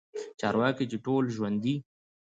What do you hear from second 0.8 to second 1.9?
چې ټول ژوندي